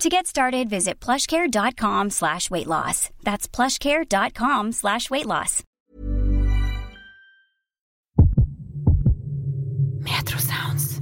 [0.00, 3.08] To get started, visit plushcare.com slash weight loss.
[3.24, 5.62] That's plushcare.com slash weight loss.
[10.04, 11.00] Metro Sounds.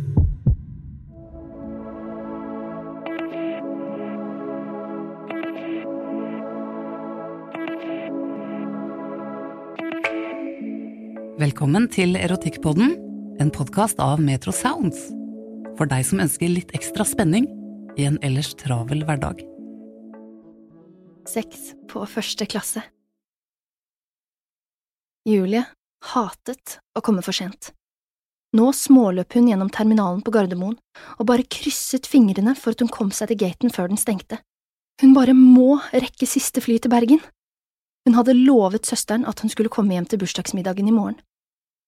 [11.39, 12.95] Velkommen til Erotikkpodden,
[13.43, 15.11] en podkast av Metro Sounds.
[15.75, 17.51] For deg som ønsker litt ekstra spenning
[17.97, 19.45] i en ellers travel hverdag.
[21.29, 22.83] Sex på første klasse.
[25.25, 25.65] Julie
[26.13, 27.71] hatet å komme for sent.
[28.55, 30.77] Nå småløp hun gjennom terminalen på Gardermoen
[31.17, 34.39] og bare krysset fingrene for at hun kom seg til gaten før den stengte.
[35.03, 37.23] Hun bare må rekke siste fly til Bergen.
[38.07, 41.17] Hun hadde lovet søsteren at hun skulle komme hjem til bursdagsmiddagen i morgen.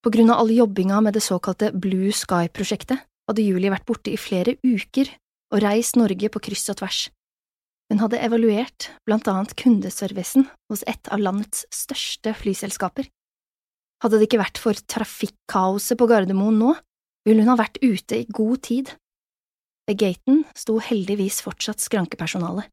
[0.03, 4.19] På grunn av all jobbinga med det såkalte Blue Sky-prosjektet hadde Julie vært borte i
[4.19, 5.12] flere uker
[5.55, 7.07] og reist Norge på kryss og tvers.
[7.91, 13.07] Hun hadde evaluert blant annet kundeservicen hos et av landets største flyselskaper.
[14.03, 16.73] Hadde det ikke vært for trafikkaoset på Gardermoen nå,
[17.27, 18.91] ville hun ha vært ute i god tid.
[19.87, 22.67] Ved gaten sto heldigvis fortsatt skrankepersonale.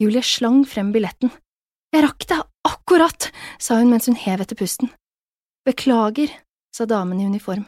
[0.00, 1.30] Julie slang frem billetten.
[1.92, 3.28] Jeg rakk det akkurat,
[3.60, 4.90] sa hun mens hun hev etter pusten.
[5.68, 6.32] Beklager,
[6.72, 7.66] sa damen i uniform,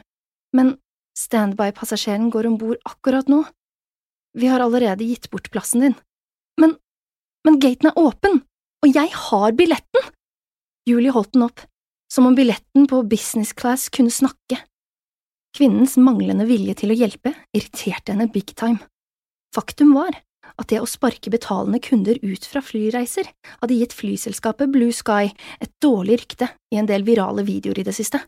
[0.55, 0.75] men
[1.17, 3.43] standby-passasjeren går om bord akkurat nå.
[4.37, 5.95] Vi har allerede gitt bort plassen din.
[6.61, 6.77] Men,
[7.45, 8.41] men gaten er åpen,
[8.81, 10.09] og jeg har billetten!
[10.87, 11.61] Julie holdt den opp,
[12.11, 14.59] som om billetten på business class kunne snakke.
[15.55, 18.79] Kvinnens manglende vilje til å hjelpe irriterte henne big time.
[19.55, 20.15] Faktum var
[20.55, 25.73] at det å sparke betalende kunder ut fra flyreiser hadde gitt flyselskapet Blue Sky et
[25.83, 28.21] dårlig rykte i en del virale videoer i det siste.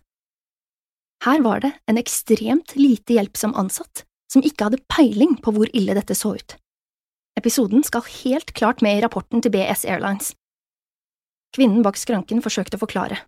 [1.24, 5.96] Her var det en ekstremt lite hjelpsom ansatt som ikke hadde peiling på hvor ille
[5.98, 6.56] dette så ut.
[7.38, 10.34] Episoden skal helt klart med i rapporten til BS Airlines.
[11.54, 13.20] Kvinnen bak skranken forsøkte å forklare.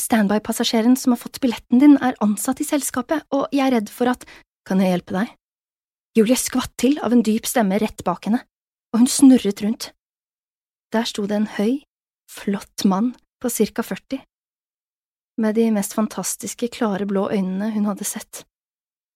[0.00, 4.12] Standby-passasjeren som har fått billetten din, er ansatt i selskapet, og jeg er redd for
[4.12, 4.24] at…
[4.62, 5.30] Kan jeg hjelpe deg?
[6.14, 8.44] Julie skvatt til av en dyp stemme rett bak henne,
[8.92, 9.88] og hun snurret rundt.
[10.94, 11.82] Der sto det en høy,
[12.30, 13.10] flott mann
[13.42, 14.22] på cirka 40,
[15.42, 18.44] med de mest fantastiske, klare blå øynene hun hadde sett.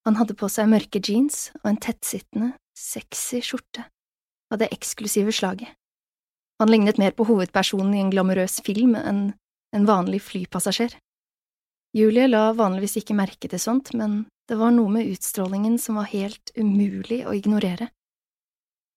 [0.06, 3.88] Han hadde på seg mørke jeans og en tettsittende, sexy skjorte
[4.52, 5.72] av det eksklusive slaget.
[6.62, 9.34] Han lignet mer på hovedpersonen i en glamorøs film enn
[9.74, 10.94] en vanlig flypassasjer.
[11.96, 16.08] Julie la vanligvis ikke merke til sånt, men det var noe med utstrålingen som var
[16.12, 17.90] helt umulig å ignorere.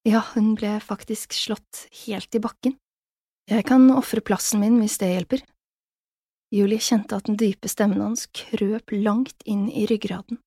[0.07, 2.77] Ja, hun ble faktisk slått helt i bakken.
[3.49, 5.41] Jeg kan ofre plassen min hvis det hjelper.
[6.53, 10.39] Julie kjente at den dype stemmen hans krøp langt inn i ryggraden.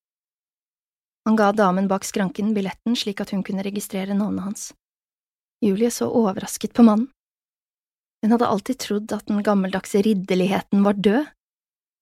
[1.29, 4.63] Han ga damen bak skranken billetten slik at hun kunne registrere navnet hans.
[5.63, 7.09] Julie så overrasket på mannen.
[8.23, 11.27] Hun hadde alltid trodd at den gammeldagse ridderligheten var død,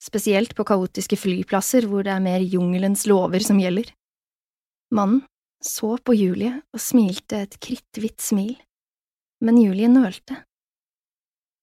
[0.01, 3.89] spesielt på kaotiske flyplasser hvor det er mer jungelens lover som gjelder.
[4.93, 5.23] Mannen
[5.65, 8.55] så på Julie og smilte et kritthvitt smil,
[9.45, 10.41] men Julie nølte.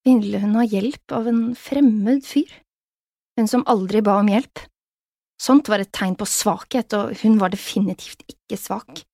[0.06, 2.50] Ville hun ha hjelp av en fremmed fyr?
[3.38, 4.62] Hun som aldri ba om hjelp?
[5.38, 9.04] Sånt var et tegn på svakhet, og hun var definitivt ikke svak.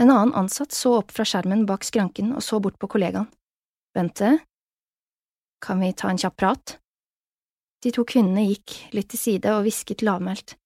[0.00, 3.28] En annen ansatt så opp fra skjermen bak skranken og så bort på kollegaen.
[3.92, 4.38] Bente,
[5.62, 6.78] kan vi ta en kjapp prat?
[7.84, 10.56] De to kvinnene gikk litt til side og hvisket lavmælt.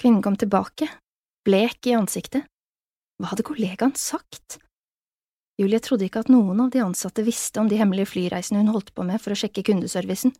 [0.00, 0.88] Kvinnen kom tilbake,
[1.44, 2.48] blek i ansiktet.
[3.20, 4.56] Hva hadde kollegaen sagt?
[5.60, 8.94] Julie trodde ikke at noen av de ansatte visste om de hemmelige flyreisene hun holdt
[8.96, 10.32] på med for å sjekke kundeservicen.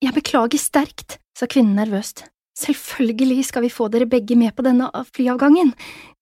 [0.00, 2.24] Jeg beklager sterkt, sa kvinnen nervøst.
[2.56, 5.72] Selvfølgelig skal vi få dere begge med på denne flyavgangen.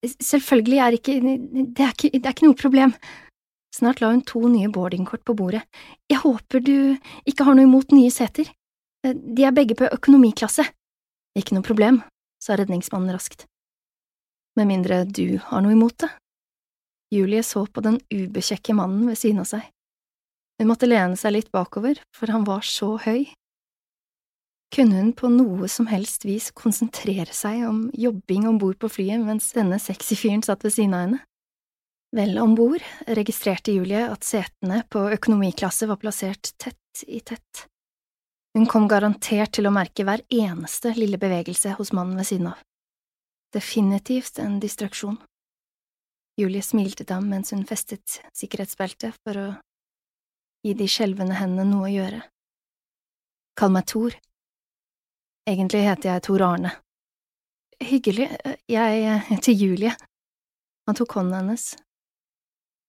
[0.05, 1.15] Selvfølgelig er ikke…
[1.23, 1.95] det er
[2.31, 2.95] ikke, noe problem.
[3.75, 5.63] Snart la hun to nye boardingkort på bordet.
[6.11, 6.77] Jeg håper du
[7.29, 8.51] ikke har noe imot nye seter.
[9.07, 10.67] De er begge på økonomiklasse.
[11.39, 12.03] Ikke noe problem,
[12.43, 13.47] sa redningsmannen raskt.
[14.59, 16.11] Med mindre du har noe imot det,
[17.15, 19.63] Julie så på den ubekjekke mannen ved siden av seg.
[20.59, 23.29] Hun måtte lene seg litt bakover, for han var så høy.
[24.75, 29.23] Kunne hun på noe som helst vis konsentrere seg om jobbing om bord på flyet
[29.25, 31.23] mens denne sexy fyren satt ved siden av henne?
[32.17, 32.85] Vel om bord
[33.19, 37.67] registrerte Julie at setene på økonomiklasse var plassert tett i tett.
[38.57, 42.63] Hun kom garantert til å merke hver eneste lille bevegelse hos mannen ved siden av.
[43.53, 45.19] Definitivt en distraksjon.
[46.39, 49.47] Julie smilte til ham mens hun festet sikkerhetsbeltet for å
[50.65, 52.23] gi de skjelvende hendene noe å gjøre.
[53.59, 54.17] Kall meg Thor.
[55.49, 56.75] Egentlig heter jeg Tor Arne.
[57.81, 58.27] Hyggelig,
[58.69, 59.95] jeg heter Julie.
[60.85, 61.71] Han tok hånden hennes.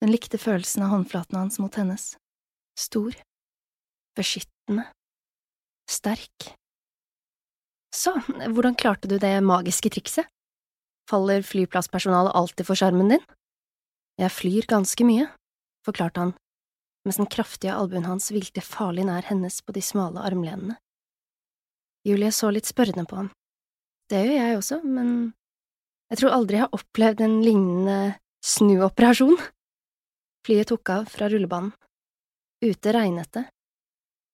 [0.04, 2.18] Hun likte følelsen av håndflaten hans mot hennes.
[2.76, 3.16] Stor,
[4.20, 4.90] beskyttende,
[5.88, 6.50] sterk.
[7.96, 10.28] Så, hvordan klarte du det magiske trikset?
[11.08, 13.24] Faller flyplasspersonalet alltid for sjarmen din?
[14.20, 15.30] Jeg flyr ganske mye,
[15.88, 16.36] forklarte han,
[17.08, 20.76] mens den kraftige albuen hans hvilte farlig nær hennes på de smale armlenene.
[22.08, 23.30] Julie så litt spørrende på ham.
[24.10, 25.12] Det gjør jeg også, men
[26.10, 27.98] jeg tror aldri jeg har opplevd en lignende
[28.46, 29.38] snuoperasjon.
[30.48, 31.74] Flyet tok av fra rullebanen.
[32.66, 33.46] Ute regnet det.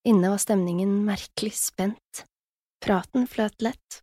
[0.08, 2.26] Inne var stemningen merkelig spent.
[2.86, 4.00] Praten fløt lett,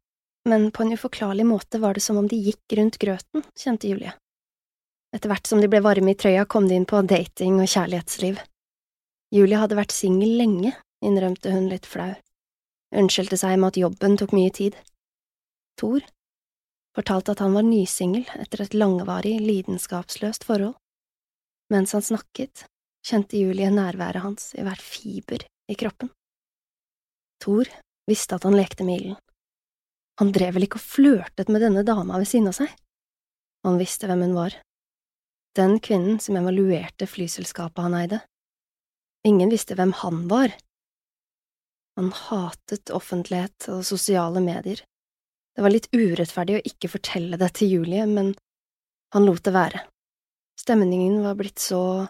[0.49, 4.13] men på en uforklarlig måte var det som om de gikk rundt grøten, kjente Julie.
[5.15, 8.41] Etter hvert som de ble varme i trøya, kom de inn på dating og kjærlighetsliv.
[9.33, 10.75] Julie hadde vært singel lenge,
[11.05, 12.11] innrømte hun litt flau.
[12.93, 14.77] Unnskyldte seg med at jobben tok mye tid.
[15.81, 16.05] Thor
[16.93, 20.77] fortalte at han var nysingel etter et langvarig, lidenskapsløst forhold.
[21.73, 22.67] Mens han snakket,
[23.07, 26.13] kjente Julie nærværet hans i hver fiber i kroppen.
[27.41, 27.71] Thor
[28.11, 29.21] visste at han lekte med ilden.
[30.21, 32.69] Han drev vel ikke og flørtet med denne dama ved siden av seg?
[33.65, 34.59] Han visste hvem hun var,
[35.57, 38.21] den kvinnen som evaluerte flyselskapet han eide.
[39.29, 40.55] Ingen visste hvem han var.
[41.97, 44.81] Han hatet offentlighet og sosiale medier.
[45.53, 48.33] Det var litt urettferdig å ikke fortelle det til Julie, men
[49.13, 49.83] han lot det være.
[50.57, 52.07] Stemningen var blitt så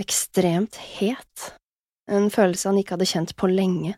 [0.00, 1.52] ekstremt het,
[2.08, 3.96] en følelse han ikke hadde kjent på lenge.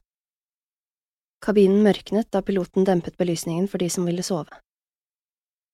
[1.44, 4.59] Kabinen mørknet da piloten dempet belysningen for de som ville sove.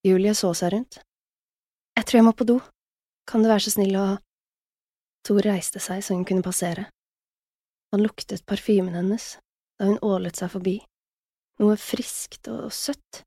[0.05, 1.01] Julie så seg rundt.
[1.97, 2.59] Jeg tror jeg må på do.
[3.29, 4.07] Kan du være så snill å…
[5.27, 6.87] Tor reiste seg så hun kunne passere.
[7.91, 9.37] Han luktet parfymen hennes
[9.81, 10.77] da hun ålet seg forbi,
[11.61, 13.23] noe friskt og søtt.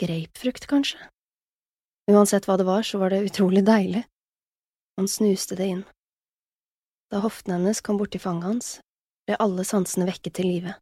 [0.00, 0.98] Grapefrukt, kanskje?
[2.10, 4.04] Uansett hva det var, så var det utrolig deilig.
[4.98, 5.84] Han snuste det inn.
[7.12, 8.70] Da hoften hennes kom borti fanget hans,
[9.26, 10.74] ble alle sansene vekket til live.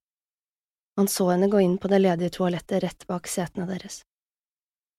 [1.00, 4.02] Han så henne gå inn på det ledige toalettet rett bak setene deres.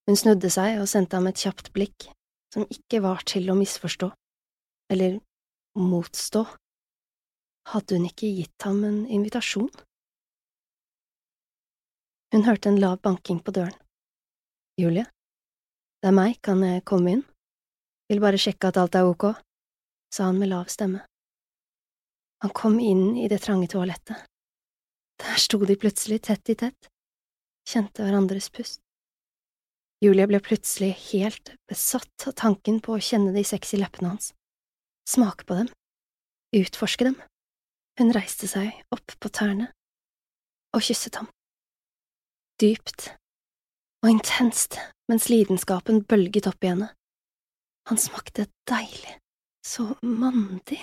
[0.10, 2.10] Hun snudde seg og sendte ham et kjapt blikk,
[2.54, 4.10] som ikke var til å misforstå,
[4.94, 5.20] eller
[5.80, 6.44] motstå.
[7.72, 9.72] Hadde hun ikke gitt ham en invitasjon?
[12.34, 13.76] Hun hørte en lav banking på døren.
[14.82, 15.06] Julie,
[16.02, 17.26] det er meg, kan jeg komme inn?
[18.10, 19.30] Vil bare sjekke at alt er ok,
[20.12, 21.04] sa han med lav stemme.
[22.44, 24.26] Han kom inn i det trange toalettet.
[25.24, 26.90] Der sto de plutselig tett i tett,
[27.70, 28.82] kjente hverandres pust.
[30.04, 34.34] Julie ble plutselig helt besatt av tanken på å kjenne de sexy leppene hans,
[35.08, 35.70] smake på dem,
[36.60, 37.16] utforske dem.
[38.00, 39.70] Hun reiste seg opp på tærne
[40.74, 41.30] og kysset ham.
[42.62, 43.12] Dypt
[44.04, 44.80] og intenst
[45.12, 46.90] mens lidenskapen bølget opp i henne.
[47.90, 49.18] Han smakte deilig,
[49.66, 50.80] så mandig.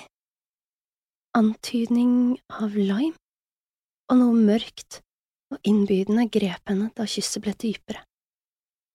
[1.36, 3.16] Antydning av lime,
[4.10, 5.00] og noe mørkt
[5.50, 8.04] og innbydende grep henne da kysset ble dypere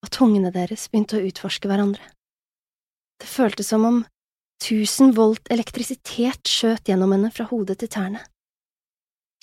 [0.06, 2.04] og tungene deres begynte å utforske hverandre.
[3.18, 4.04] Det føltes som om
[4.62, 8.22] tusen volt elektrisitet skjøt gjennom henne fra hodet til tærne.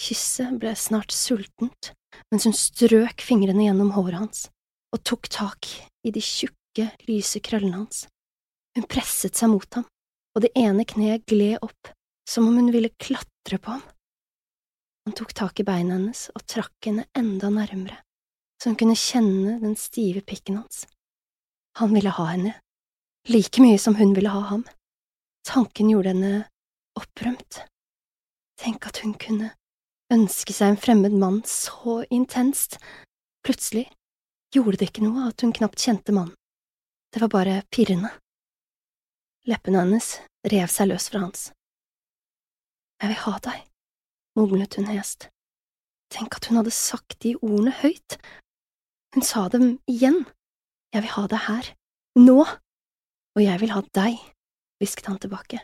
[0.03, 1.93] Kysset ble snart sultent
[2.33, 4.47] mens hun strøk fingrene gjennom håret hans
[4.93, 5.69] og tok tak
[6.05, 8.07] i de tjukke, lyse krøllene hans.
[8.77, 9.87] Hun presset seg mot ham,
[10.37, 11.93] og det ene kneet gled opp
[12.29, 13.85] som om hun ville klatre på ham.
[15.07, 17.99] Han tok tak i beina hennes og trakk henne enda nærmere,
[18.61, 20.85] så hun kunne kjenne den stive pikken hans.
[21.81, 22.55] Han ville ha henne,
[23.33, 24.65] like mye som hun ville ha ham.
[25.47, 26.33] Tanken gjorde henne
[26.99, 27.63] opprømt.
[28.61, 29.51] Tenk at hun kunne
[30.13, 32.79] ønske seg en fremmed mann så intenst.
[33.43, 33.89] Plutselig
[34.55, 36.37] gjorde det ikke noe at hun knapt kjente mannen.
[37.13, 38.13] Det var bare pirrende.
[39.51, 40.15] Leppene hennes
[40.49, 41.51] rev seg løs fra hans.
[43.03, 43.65] Jeg vil ha deg,
[44.39, 45.27] mumlet hun hest.
[46.13, 48.17] Tenk at hun hadde sagt de ordene høyt.
[49.13, 50.23] Hun sa dem igjen.
[50.95, 51.69] Jeg vil ha deg her,
[52.21, 54.19] nå, og jeg vil ha deg,
[54.83, 55.63] hvisket han tilbake.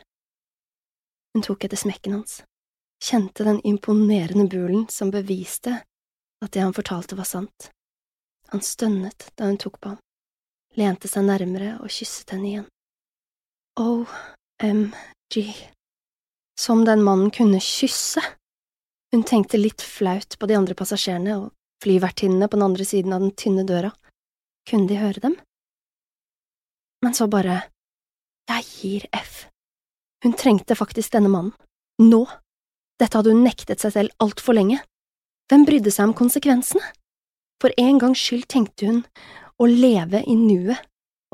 [1.33, 2.39] Hun tok etter smekken hans,
[3.03, 5.81] kjente den imponerende bulen som beviste
[6.43, 7.69] at det han fortalte var sant.
[8.49, 9.99] Han stønnet da hun tok på ham,
[10.79, 12.67] lente seg nærmere og kysset henne igjen.
[13.79, 15.35] OMG,
[16.59, 18.23] som den mannen kunne kysse!
[19.11, 21.51] Hun tenkte litt flaut på de andre passasjerene og
[21.83, 23.91] flyvertinnene på den andre siden av den tynne døra.
[24.69, 25.37] Kunne de høre dem?
[27.05, 27.61] Men så bare…
[28.49, 29.45] Jeg gir F.
[30.23, 31.53] Hun trengte faktisk denne mannen.
[32.01, 32.23] Nå.
[32.99, 34.79] Dette hadde hun nektet seg selv altfor lenge.
[35.49, 36.83] Hvem brydde seg om konsekvensene?
[37.61, 38.99] For en gangs skyld tenkte hun
[39.59, 40.79] å leve i nuet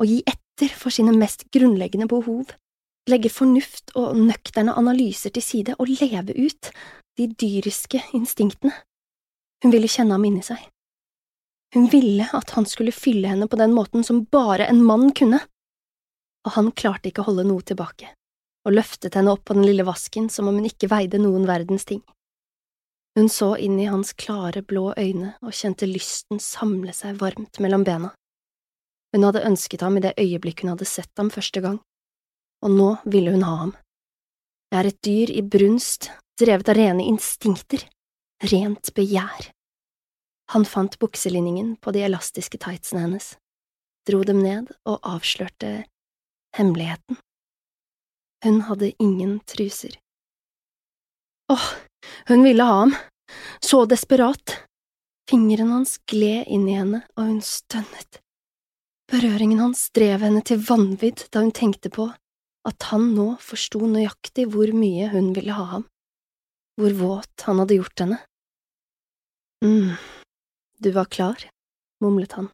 [0.00, 2.50] og gi etter for sine mest grunnleggende behov,
[3.10, 6.70] legge fornuft og nøkterne analyser til side og leve ut
[7.16, 8.74] de dyriske instinktene.
[9.64, 10.58] Hun ville kjenne ham inni seg.
[11.74, 15.40] Hun ville at han skulle fylle henne på den måten som bare en mann kunne,
[16.46, 18.12] og han klarte ikke å holde noe tilbake,
[18.66, 21.84] og løftet henne opp på den lille vasken som om hun ikke veide noen verdens
[21.88, 22.04] ting.
[23.18, 27.84] Hun så inn i hans klare, blå øyne og kjente lysten samle seg varmt mellom
[27.84, 28.12] bena.
[29.14, 31.80] Hun hadde ønsket ham i det øyeblikk hun hadde sett ham første gang,
[32.62, 33.74] og nå ville hun ha ham.
[34.70, 37.86] Jeg er et dyr i brunst drevet av rene instinkter,
[38.52, 39.50] rent begjær.
[40.52, 43.32] Han fant bukselinningen på de elastiske tightsene hennes,
[44.06, 45.86] dro dem ned og avslørte
[46.56, 47.18] hemmeligheten.
[48.44, 49.96] Hun hadde ingen truser.
[51.52, 51.66] Åh,
[52.28, 52.94] hun ville ha ham,
[53.60, 54.62] så desperat.
[55.30, 58.20] Fingeren hans gled inn i henne, og hun stønnet.
[59.10, 62.10] Berøringen hans drev henne til vanvidd da hun tenkte på
[62.66, 65.84] at han nå forsto nøyaktig hvor mye hun ville ha ham
[66.76, 68.18] hvor våt han hadde gjort henne.
[69.64, 69.96] mm,
[70.78, 71.50] du var klar,
[72.00, 72.48] mumlet han.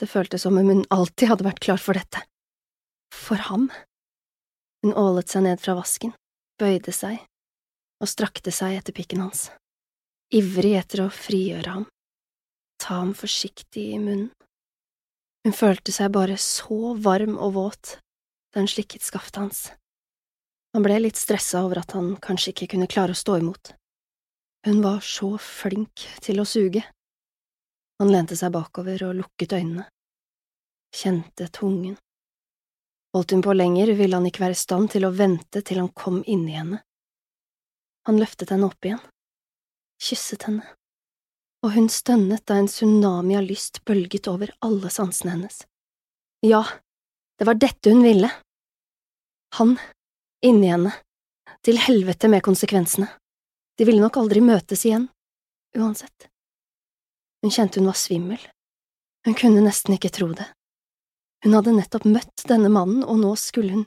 [0.00, 2.22] Det føltes som om hun alltid hadde vært klar for dette.
[3.14, 3.68] For ham.
[4.82, 6.12] Hun ålet seg ned fra vasken,
[6.60, 7.18] bøyde seg
[8.02, 9.48] og strakte seg etter pikken hans,
[10.34, 11.86] ivrig etter å frigjøre ham,
[12.82, 14.28] ta ham forsiktig i munnen.
[15.46, 17.96] Hun følte seg bare så varm og våt
[18.52, 19.60] da hun slikket skaftet hans.
[20.74, 23.72] Han ble litt stressa over at han kanskje ikke kunne klare å stå imot.
[24.66, 26.82] Hun var så flink til å suge.
[28.02, 29.86] Han lente seg bakover og lukket øynene,
[30.92, 31.94] kjente tungen.
[33.16, 35.88] Holdt hun på lenger, ville han ikke være i stand til å vente til han
[35.96, 36.82] kom inni henne.
[38.04, 39.00] Han løftet henne opp igjen,
[40.04, 40.66] kysset henne,
[41.64, 45.62] og hun stønnet da en tsunami av lyst bølget over alle sansene hennes.
[46.44, 46.60] Ja,
[47.40, 48.28] det var dette hun ville.
[49.56, 49.78] Han
[50.44, 50.92] inni henne,
[51.64, 53.08] til helvete med konsekvensene,
[53.80, 55.08] de ville nok aldri møtes igjen,
[55.72, 56.28] uansett.
[57.40, 58.44] Hun kjente hun var svimmel,
[59.24, 60.50] hun kunne nesten ikke tro det.
[61.44, 63.84] Hun hadde nettopp møtt denne mannen, og nå skulle hun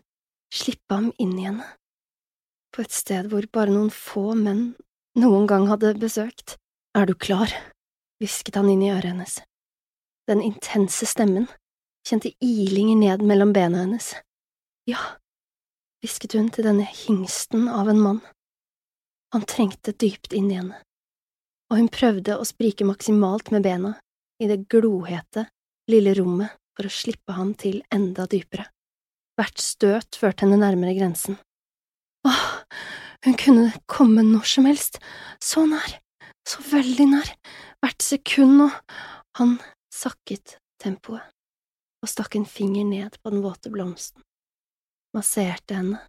[0.54, 1.66] slippe ham inn i henne,
[2.74, 4.74] på et sted hvor bare noen få menn
[5.20, 6.58] noen gang hadde besøkt.
[6.98, 7.52] Er du klar?
[8.20, 9.38] hvisket han inn i øret hennes.
[10.28, 11.48] Den intense stemmen
[12.08, 14.12] kjente ilinger ned mellom bena hennes.
[14.90, 15.00] Ja,
[16.02, 18.20] hvisket hun til denne hingsten av en mann.
[19.34, 20.82] Han trengte dypt inn i henne,
[21.70, 23.94] og hun prøvde å sprike maksimalt med bena
[24.42, 25.46] i det glohete,
[25.90, 28.70] lille rommet for å slippe han til enda dypere.
[29.36, 31.36] Hvert støt førte henne nærmere grensen.
[32.28, 32.46] Åh,
[33.28, 35.02] hun kunne komme når som helst,
[35.44, 36.00] så nær,
[36.48, 37.36] så veldig nær,
[37.84, 38.72] hvert sekund, nå…
[39.40, 39.60] han
[39.94, 41.24] sakket tempoet
[42.00, 44.24] og stakk en finger ned på den våte blomsten
[45.16, 46.00] masserte henne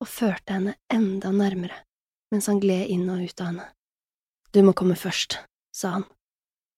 [0.00, 1.82] og førte henne enda nærmere
[2.30, 3.64] mens han gled inn og ut av henne.
[4.54, 5.40] Du må komme først,
[5.74, 6.04] sa han.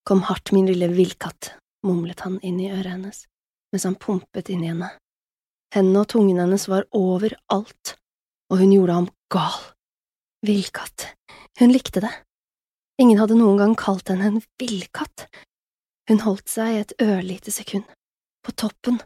[0.09, 1.53] Kom hardt, min lille villkatt,
[1.87, 3.25] mumlet han inn i øret hennes
[3.73, 4.91] mens han pumpet inn i henne.
[5.73, 7.95] Hendene og tungen hennes var overalt,
[8.53, 9.63] og hun gjorde ham gal.
[10.45, 11.09] Villkatt,
[11.61, 12.13] hun likte det.
[13.01, 15.27] Ingen hadde noen gang kalt henne en villkatt.
[16.11, 17.87] Hun holdt seg et ørlite sekund,
[18.45, 19.01] på toppen,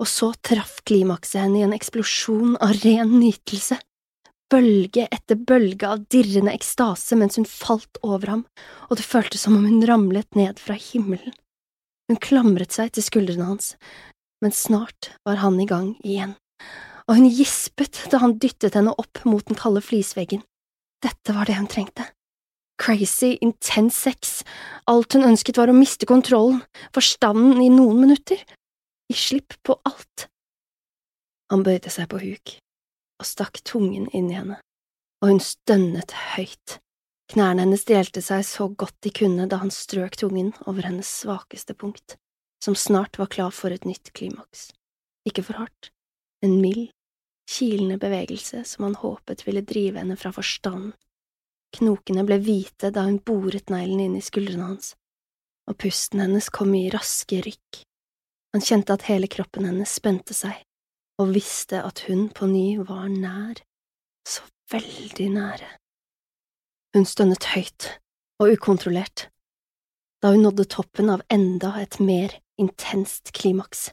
[0.00, 3.78] og så traff klimakset henne i en eksplosjon av ren nytelse.
[4.46, 8.44] bølge etter bølge av dirrende ekstase mens hun falt over ham,
[8.86, 11.34] og det føltes som om hun ramlet ned fra himmelen.
[12.06, 13.72] Hun klamret seg til skuldrene hans,
[14.44, 16.36] men snart var han i gang igjen,
[17.06, 20.44] og hun gispet da han dyttet henne opp mot den kalde flisveggen.
[21.02, 22.06] Dette var det hun trengte.
[22.78, 24.42] Crazy, intens sex,
[24.86, 26.60] alt hun ønsket var å miste kontrollen,
[26.94, 28.42] forstanden i noen minutter,
[29.08, 30.28] gi slipp på alt.
[31.50, 32.56] Han bøyde seg på huk
[33.16, 34.58] og stakk tungen inn i henne,
[35.22, 36.76] og hun stønnet høyt.
[37.32, 41.74] Knærne hennes delte seg så godt de kunne da han strøk tungen over hennes svakeste
[41.74, 42.14] punkt,
[42.62, 44.70] som snart var klar for et nytt klimaks.
[45.26, 45.90] Ikke for hardt,
[46.46, 46.92] en mild,
[47.50, 50.94] kilende bevegelse som han håpet ville drive henne fra forstanden.
[51.76, 54.94] Knokene ble hvite da hun boret neglen inn i skuldrene hans,
[55.66, 57.82] og pusten hennes kom i raske rykk.
[58.54, 60.62] Han kjente at hele kroppen hennes spente seg,
[61.20, 63.58] og visste at hun på ny var nær,
[64.26, 65.68] så veldig nære.
[66.96, 67.90] Hun stønnet høyt
[68.40, 69.26] og ukontrollert.
[70.24, 73.90] Da hun nådde toppen av enda et mer intenst klimaks,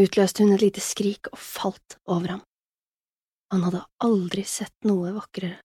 [0.00, 2.38] utløste hun et lite skrik og falt over ham.
[3.52, 5.58] Han hadde aldri sett noe vakrere.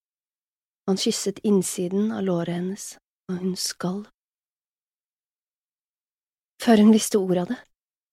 [0.90, 2.88] Han kysset innsiden av låret hennes,
[3.32, 4.10] og hun skalv.
[6.60, 7.58] Før hun visste ordet av det,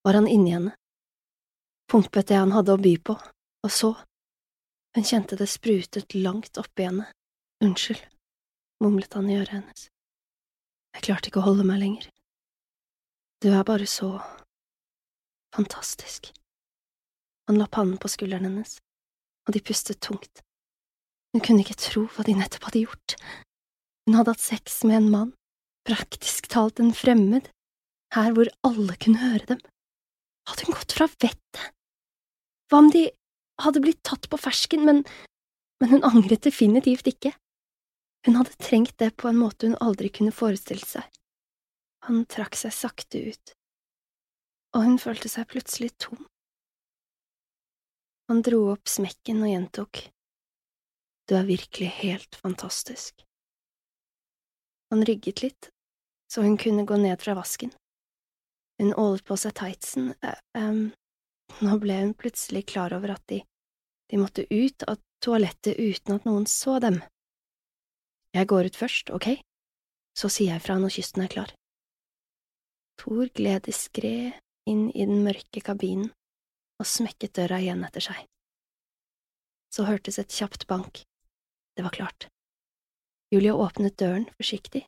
[0.07, 0.77] var han inni henne,
[1.91, 3.19] pumpet det han hadde å by på,
[3.67, 3.91] og så…
[4.95, 7.11] Hun kjente det sprutet langt oppi henne.
[7.63, 8.07] Unnskyld,
[8.83, 9.89] mumlet han i øret hennes.
[10.95, 12.09] Jeg klarte ikke å holde meg lenger.
[13.43, 14.19] Du er bare så…
[15.55, 16.33] fantastisk.
[17.49, 18.77] Han la pannen på skulderen hennes,
[19.49, 20.43] og de pustet tungt.
[21.33, 23.15] Hun kunne ikke tro hva de nettopp hadde gjort.
[24.07, 25.33] Hun hadde hatt sex med en mann,
[25.89, 27.49] praktisk talt en fremmed,
[28.17, 29.63] her hvor alle kunne høre dem.
[30.49, 31.65] Hadde hun gått fra vettet?
[32.69, 33.07] Hva om de
[33.65, 35.03] hadde blitt tatt på fersken, men,
[35.81, 37.35] men hun angret definitivt ikke.
[38.27, 41.05] Hun hadde trengt det på en måte hun aldri kunne forestilt seg.
[42.09, 43.55] Han trakk seg sakte ut,
[44.77, 46.27] og hun følte seg plutselig tom.
[48.29, 50.07] Han dro opp smekken og gjentok,
[51.29, 53.25] Du er virkelig helt fantastisk.
[54.91, 55.69] Han rygget litt,
[56.33, 57.75] så hun kunne gå ned fra vasken.
[58.81, 60.15] Hun ålet på seg tightsen,
[60.57, 60.81] um,
[61.61, 63.43] nå ble hun plutselig klar over at de,
[64.09, 67.03] de måtte ut av toalettet uten at noen så dem.
[68.37, 69.41] Jeg går ut først, ok,
[70.19, 71.53] så sier jeg fra når kysten er klar.
[72.99, 74.33] Thor gled diskré
[74.69, 76.11] inn i den mørke kabinen
[76.79, 78.25] og smekket døra igjen etter seg.
[79.75, 81.03] Så hørtes et kjapt bank.
[81.77, 82.29] Det var klart.
[83.33, 84.87] Julia åpnet døren forsiktig.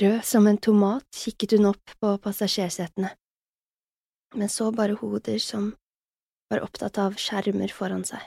[0.00, 3.14] Rød som en tomat kikket hun opp på passasjersetene
[4.36, 5.70] men så bare hoder som
[6.50, 8.20] var opptatt av skjermer foran seg.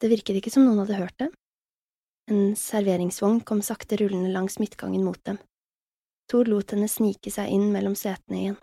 [0.00, 1.32] Det virket ikke som noen hadde hørt dem.
[2.30, 5.40] En serveringsvogn kom sakte rullende langs midtgangen mot dem.
[6.30, 8.58] Thor lot henne snike seg inn mellom setene igjen.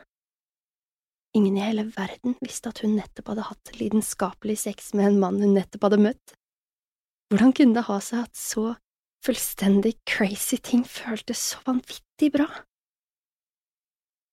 [1.36, 5.42] Ingen i hele verden visste at hun nettopp hadde hatt lidenskapelig sex med en mann
[5.44, 6.36] hun nettopp hadde møtt.
[7.28, 8.70] Hvordan kunne det ha seg at så
[9.28, 12.48] fullstendig crazy ting føltes så vanvittig bra?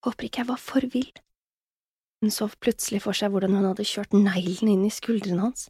[0.07, 1.11] Håper ikke jeg var for vill.
[2.23, 5.67] Hun så plutselig for seg hvordan hun hadde kjørt neglen inn i skuldrene hans,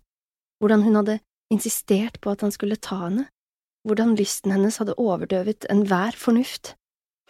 [0.60, 1.22] hvordan hun hadde
[1.54, 3.24] insistert på at han skulle ta henne,
[3.84, 6.74] hvordan lysten hennes hadde overdøvet enhver fornuft.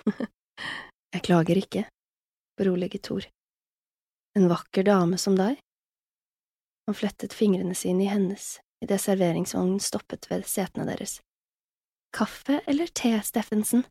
[1.14, 1.84] Jeg klager ikke,
[2.58, 3.26] beroliget Thor.
[4.34, 5.58] En vakker dame som deg?
[6.86, 11.20] Han flettet fingrene sine i hennes idet serveringsvognen stoppet ved setene deres.
[12.14, 13.86] Kaffe eller te, Steffensen?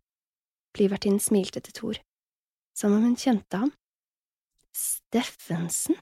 [0.78, 2.00] Flyvertinnen smilte til Thor,
[2.78, 3.74] som om hun kjente ham.
[4.74, 5.98] Steffensen?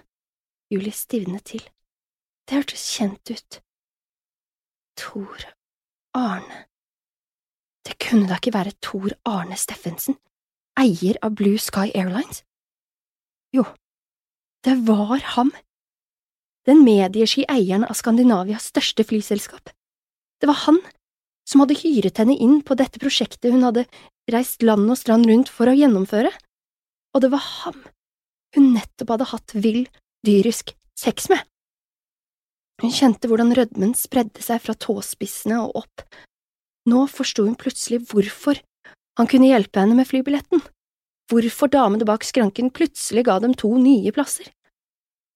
[0.72, 1.64] Julie stivnet til.
[2.48, 3.60] Det hørtes kjent ut.
[5.00, 5.48] Tor
[6.18, 6.66] Arne…
[7.88, 10.18] Det kunne da ikke være Tor Arne Steffensen,
[10.80, 12.44] eier av Blue Sky Airlines?
[13.56, 13.66] Jo,
[14.66, 15.52] det var ham.
[16.70, 19.74] Den mediesky eieren av Skandinavias største flyselskap.
[20.40, 20.78] Det var han
[21.50, 23.88] som hadde hyret henne inn på dette prosjektet hun hadde
[24.32, 26.30] reist land og strand rundt for å gjennomføre,
[27.12, 27.82] og det var ham
[28.56, 29.86] hun nettopp hadde hatt vill,
[30.28, 31.42] dyrisk sex med.
[32.82, 36.04] Hun kjente hvordan rødmen spredde seg fra tåspissene og opp.
[36.90, 38.58] Nå forsto hun plutselig hvorfor
[39.20, 40.64] han kunne hjelpe henne med flybilletten,
[41.30, 44.48] hvorfor damene bak skranken plutselig ga dem to nye plasser.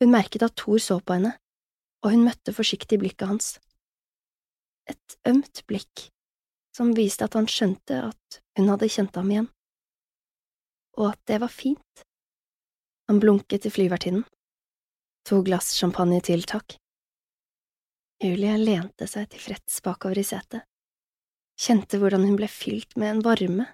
[0.01, 1.35] Hun merket at Thor så på henne,
[2.01, 3.51] og hun møtte forsiktig blikket hans.
[4.89, 6.07] Et ømt blikk
[6.75, 9.49] som viste at han skjønte at hun hadde kjent ham igjen,
[10.97, 12.05] og at det var fint.
[13.05, 14.25] Han blunket til flyvertinnen.
[15.29, 16.77] To glass champagne til, takk.
[18.23, 20.63] Julie lente seg tilfreds bakover i setet,
[21.59, 23.67] kjente hvordan hun ble fylt med en varme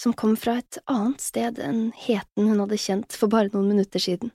[0.00, 4.02] som kom fra et annet sted enn heten hun hadde kjent for bare noen minutter
[4.02, 4.30] siden.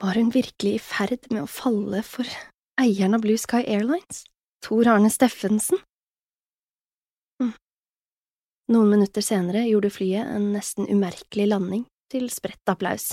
[0.00, 2.26] Var hun virkelig i ferd med å falle for
[2.80, 4.24] eieren av Blue Sky Airlines,
[4.64, 5.80] Tor Arne Steffensen?
[7.40, 7.54] Hm.
[8.74, 13.12] Noen minutter senere gjorde flyet en nesten umerkelig landing, til spredt applaus.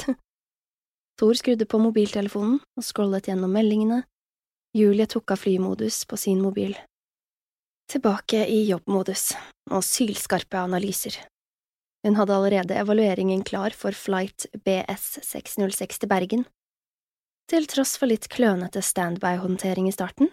[1.19, 4.01] Thor skrudde på mobiltelefonen og scrollet gjennom meldingene,
[4.75, 6.77] Julie tok av flymodus på sin mobil.
[7.91, 9.31] Tilbake i jobbmodus
[9.71, 11.15] og sylskarpe analyser.
[12.03, 16.45] Hun hadde allerede evalueringen klar for flight BS 606 til Bergen.
[17.47, 20.29] Til tross for litt klønete standby-håndtering i starten,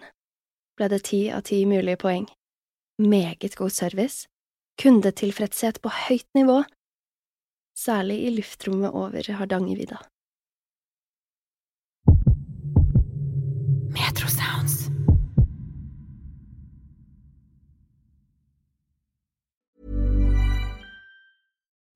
[0.75, 2.27] ble det ti av ti mulige poeng.
[2.99, 4.27] Meget god service,
[4.79, 6.61] kundetilfredshet på høyt nivå,
[7.75, 9.99] særlig i luftrommet over Hardangervidda.